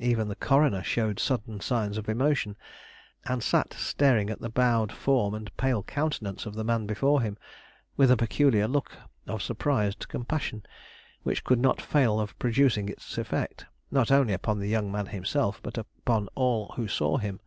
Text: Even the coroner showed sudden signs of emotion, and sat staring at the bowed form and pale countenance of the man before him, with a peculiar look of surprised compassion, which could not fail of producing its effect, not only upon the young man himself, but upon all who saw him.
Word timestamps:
Even 0.00 0.26
the 0.26 0.34
coroner 0.34 0.82
showed 0.82 1.20
sudden 1.20 1.60
signs 1.60 1.98
of 1.98 2.08
emotion, 2.08 2.56
and 3.26 3.44
sat 3.44 3.72
staring 3.74 4.28
at 4.28 4.40
the 4.40 4.48
bowed 4.50 4.90
form 4.90 5.34
and 5.34 5.56
pale 5.56 5.84
countenance 5.84 6.46
of 6.46 6.54
the 6.56 6.64
man 6.64 6.84
before 6.84 7.20
him, 7.20 7.38
with 7.96 8.10
a 8.10 8.16
peculiar 8.16 8.66
look 8.66 8.96
of 9.28 9.40
surprised 9.40 10.08
compassion, 10.08 10.66
which 11.22 11.44
could 11.44 11.60
not 11.60 11.80
fail 11.80 12.18
of 12.18 12.36
producing 12.40 12.88
its 12.88 13.18
effect, 13.18 13.66
not 13.88 14.10
only 14.10 14.32
upon 14.34 14.58
the 14.58 14.66
young 14.68 14.90
man 14.90 15.06
himself, 15.06 15.60
but 15.62 15.78
upon 15.78 16.26
all 16.34 16.72
who 16.74 16.88
saw 16.88 17.16
him. 17.16 17.38